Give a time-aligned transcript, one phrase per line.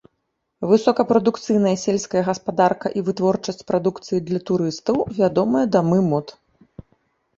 [0.69, 6.27] Высокапрадукцыйная сельская гаспадарка і вытворчасць прадукцыі для турыстаў, вядомыя дамы мод.